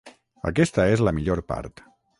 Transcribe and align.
Aquesta 0.51 0.87
és 0.95 1.05
la 1.09 1.15
millor 1.19 1.47
part. 1.53 1.89